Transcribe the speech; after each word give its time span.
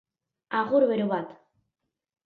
Agur 0.61 0.87
bero 0.93 1.07
bat. 1.15 1.39